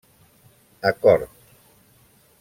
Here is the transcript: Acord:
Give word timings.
Acord: 0.89 1.29